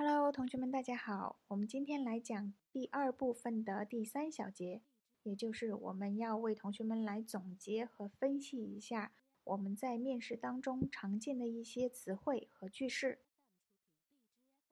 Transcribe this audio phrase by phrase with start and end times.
[0.00, 1.40] Hello，同学们，大家好。
[1.48, 4.80] 我们今天来讲第二部分的第三小节，
[5.24, 9.10] 也就是我们要为同学们来总结和分析一下
[9.42, 13.18] 我们在面试当中常见的一些词汇和句式。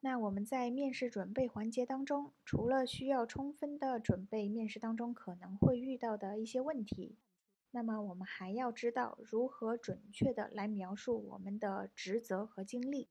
[0.00, 7.16] 那我们在面试准备环节当中，除了需要充分的准备面试当中可能会遇到的一些问题，
[7.70, 13.08] 那么我们还要知道如何准确的来描述我们的职责和经历。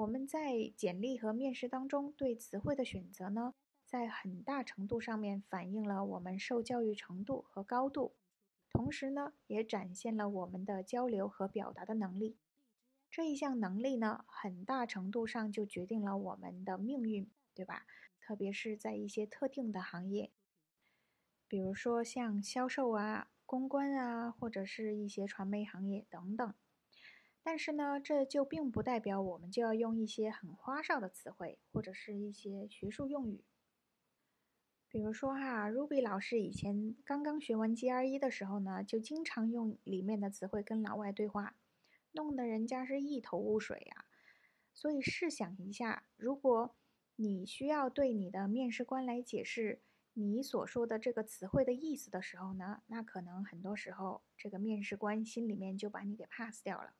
[0.00, 3.52] 我们在简历和面试当中对词汇的选择呢，
[3.84, 8.14] 在很大程度上面反映了我们受教育程度和高度，
[8.72, 12.38] 同时呢，也展现了我们的交流和表达的能力。
[13.10, 17.84] 这一项能力呢，很大程度上就决定了我们的命运，对吧？
[18.22, 20.32] 特别是在一些特定的行业，
[21.46, 26.54] 比如说像销售啊、公关啊，或者是一些传媒行业等等。
[27.42, 33.44] 但是呢，这就并不代表我们就要用一些很花哨的词汇，或者是一些学术用语。
[34.88, 41.56] 比如说哈，Ruby 老师以前刚刚学完 GRE 的时候呢，就经常用里面的词汇跟老外对话，
[42.12, 44.04] 弄得人家是一头雾水呀。
[44.74, 46.74] 所以试想一下，如果
[47.16, 49.80] 你需要对你的面试官来解释
[50.14, 56.94] 你所说的这个词汇的意思的时候呢，那可能很多时候这个面试官心里面就把你给 pass 掉了。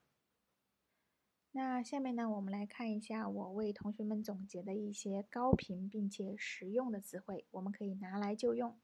[1.53, 8.79] 那下面呢，我们来看一下我为同学们总结的一些高频并且实用的词汇，我们可以拿来就用。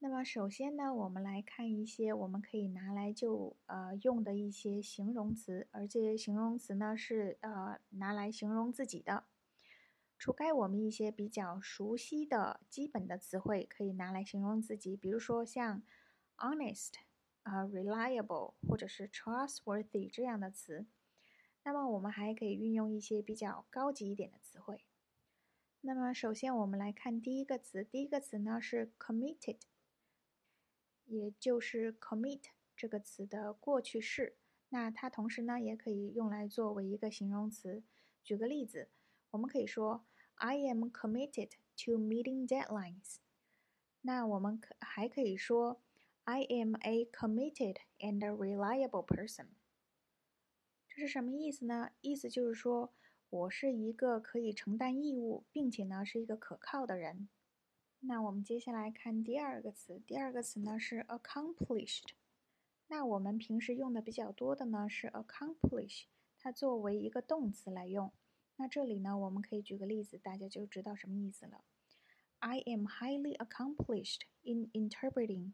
[0.00, 9.24] 那么首先呢，我们来看一些我们可以拿来就呃用的一些形容词，而这些形容词呢是呃拿来形容自己的。
[10.18, 15.82] 除开我们一些比较熟悉的基本的词汇可以拿来形容自己，比如说像
[16.36, 16.92] honest
[17.42, 20.86] 啊，reliable 或者是 trustworthy 这样的词。
[21.68, 24.86] 那么我们还可以运用一些比较高级一点的词汇。
[25.82, 29.58] 那么首先我们来看第一个词，第一个词呢是 committed，
[31.04, 32.40] 也就是 commit
[32.74, 34.38] 这个词的过去式。
[34.70, 37.82] 那它同时呢也可以用来作为一个形容词。
[38.24, 38.88] 举个例子，
[39.32, 40.06] 我们可以说
[40.36, 41.50] I am committed
[41.84, 43.16] to meeting deadlines。
[44.00, 45.82] 那我们可还可以说
[46.24, 49.48] I am a committed and reliable person。
[50.98, 51.92] 是什么意思呢？
[52.00, 52.92] 意思就是说
[53.30, 57.28] 我是一个可以承担义务，并且呢是一个可靠的人。
[58.00, 62.08] 那我们接下来看第二个词，第二个词呢是 accomplished。
[62.88, 66.06] 那我们平时用的比较多的呢是 accomplish，
[66.36, 68.10] 它作为一个动词来用。
[68.56, 71.64] 那这里呢我们可以举个例子，大家就知道什么意思了。
[72.40, 75.52] I am highly accomplished in interpreting.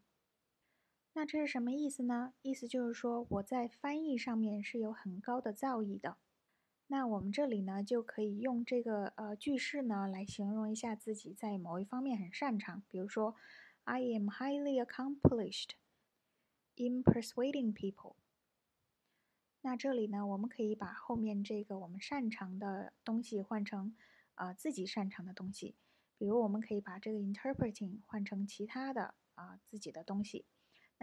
[1.17, 2.33] 那这是什么意思呢？
[2.41, 6.17] 意思就是说我在翻译上面是有很高的造诣的。
[6.87, 12.83] 那我们这里呢就可以用这个呃句式呢来形容一下自己在某一方面很擅长。
[12.89, 13.33] 比如说
[13.85, 15.69] ，I am highly accomplished
[16.75, 18.17] in persuading people。
[19.61, 23.95] 那这里呢我们可以把后面这个我们擅长的东西换成
[24.33, 25.77] 啊自己擅长的东西。
[26.17, 30.45] 比如我们可以把这个 interpreting 换成其他的啊自己的东西。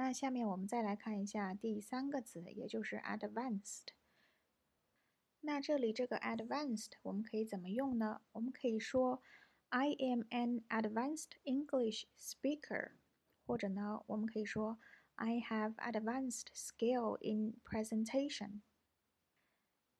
[0.04, 3.86] 那下面我们再来看一下第三个词，也就是 advanced。
[5.42, 8.20] 那这里这个 advanced 我们可以怎么用呢？
[8.32, 9.22] 我们可以说
[9.68, 12.94] I am an advanced English speaker，
[13.46, 14.80] 或者呢，我们可以说
[15.14, 18.62] I have advanced skill in presentation。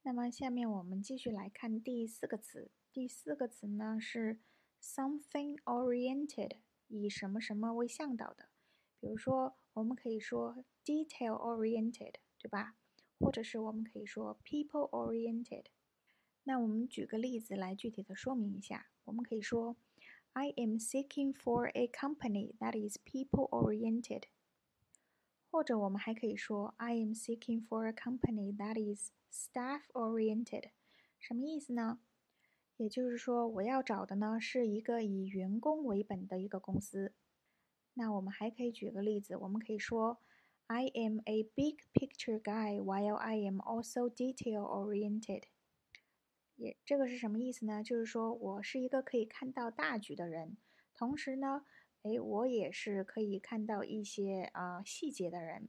[0.02, 4.40] 那么下面我们继续来看第四个词，第四个词呢是
[4.82, 6.56] something oriented，
[6.88, 8.51] 以什么什么为向导的。
[9.02, 12.76] 比如说，我们可以说 detail oriented，对吧？
[13.18, 15.64] 或者是我们可以说 people oriented。
[16.44, 18.92] 那我们举个例子来具体的说明一下。
[19.06, 19.76] 我们可以说
[20.34, 24.26] I am seeking for a company that is people oriented。
[25.50, 30.70] 或者我们还可以说 I am seeking for a company that is staff oriented。
[31.18, 31.98] 什么意思呢？
[32.76, 37.12] 也就是说，我要找的呢是一个以员工为本的一个公司。
[37.94, 40.18] 那我们还可以举个例子，我们可以说
[40.66, 45.42] ，I am a big picture guy while I am also detail oriented。
[46.56, 47.82] 也这个是什么意思呢？
[47.82, 50.56] 就是说我是一个可以看到大局的人，
[50.94, 51.64] 同时呢，
[52.02, 55.68] 哎，我也是可以看到一些啊细节的人。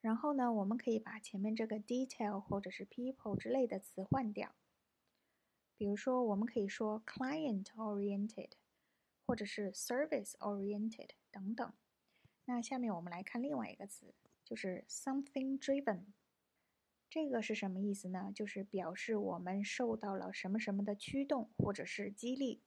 [0.00, 4.54] 然后呢，我们可以把前面这个 detail 或者是 people 之类的词换掉，
[5.78, 8.50] 比如说我们可以说 client oriented。
[9.26, 11.72] 或者是 service oriented 等等。
[12.44, 16.04] 那下面我们来看另外一个词，就是 something driven。
[17.08, 18.32] 这个是什么意思呢？
[18.34, 22.62] 就是表示我们受到了什么什么的驱动或者是激励。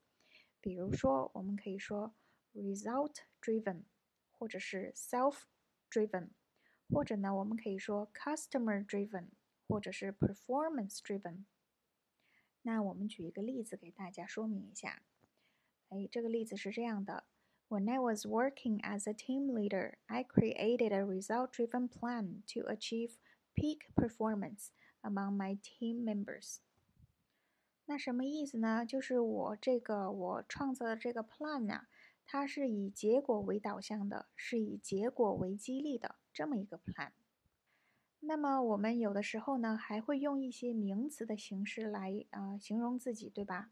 [0.60, 2.14] 比如说，我们可以说
[2.54, 3.84] result driven，
[4.32, 5.42] 或者是 self
[5.90, 6.30] driven，
[6.88, 9.28] 或者呢，我们可以说 customer driven，
[9.68, 11.44] 或者是 performance driven。
[12.62, 15.02] 那我们举一个例子给大家说明一下。
[15.90, 17.24] 哎，这个例子是这样的
[17.68, 23.12] ：When I was working as a team leader, I created a result-driven plan to achieve
[23.54, 24.68] peak performance
[25.02, 26.58] among my team members。
[27.86, 28.84] 那什么意思呢？
[28.84, 31.86] 就是我这个我创造的这个 plan 呢，
[32.26, 37.12] 它是以结果为导向的，是以结果为激励的这么一个 plan。
[38.20, 43.70] 那么我们有的时候呢，还会用一些名词的形式来啊、呃、形容自己，对吧？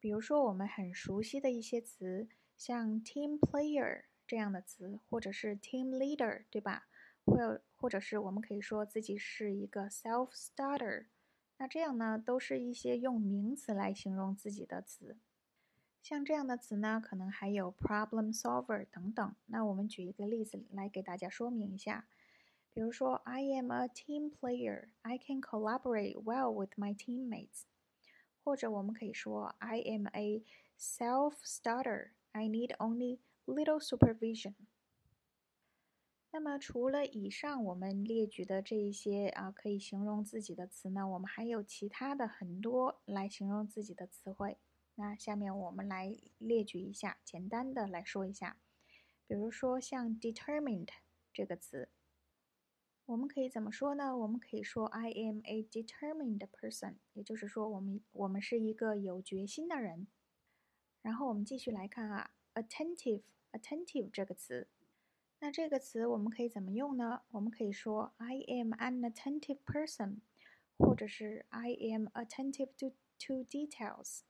[0.00, 2.26] 比如说我们很熟悉的一些词，
[2.56, 6.88] 像 team player 这样的词，或者是 team leader，对吧？
[7.24, 11.06] 或或者是我们可以说自己是一个 self starter，
[11.58, 15.18] 那这样呢，都是一些用名词来形容自己的词。
[16.02, 19.36] 像这样的词呢，可能还有 problem solver 等等。
[19.46, 22.08] 那我们举一个例子来给大家说明一下。
[22.72, 24.88] 比如说，I am a team player.
[25.02, 27.64] I can collaborate well with my teammates.
[28.42, 30.42] 或者我们可以说，I am a
[30.78, 32.10] self-starter.
[32.32, 34.54] I need only little supervision.
[36.32, 44.58] 那么除了以上我们列举的这一些啊可以形容自己的词呢，我们还有其他的很多来形容自己的词汇。
[44.94, 48.58] 那下面我们来列举一下，简单的来说一下。
[49.26, 50.88] 比如说像 determined
[51.32, 51.88] 这个词，
[53.10, 54.16] 我们可以怎么说呢？
[54.16, 60.06] 我们可以说 I am a determined person，也就是说我们我们是一个有决心的人。
[61.02, 64.68] 然后我们继续来看啊，attentive，attentive 这个词。
[65.40, 67.22] 那这个词我们可以怎么用呢？
[67.32, 70.18] 我们可以说 I am an attentive person，
[70.78, 72.92] 或者是 I am attentive to
[73.26, 74.20] to details。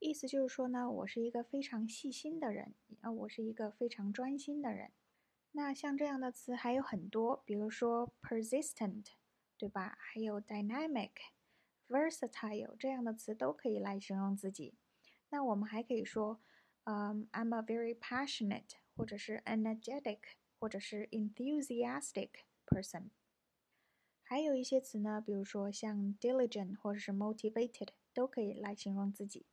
[0.00, 4.90] 意思就是说呢，我是一个非常细心的人，啊，我是一个非常专心的人。
[5.52, 9.06] 那像这样的词还有很多，比如说 persistent，
[9.56, 9.96] 对吧？
[9.98, 11.12] 还有 dynamic、
[11.88, 14.74] versatile 这样的词都可以来形容自己。
[15.30, 16.40] 那我们还可以说，
[16.84, 18.82] 嗯，I'm a very passionate。
[18.94, 20.18] 或者是 energetic，
[20.58, 22.28] 或者是 enthusiastic
[22.66, 23.08] person。
[24.22, 29.46] 还有一些词呢，比如说像 diligent 或者是 motivated，都可以来形容自己。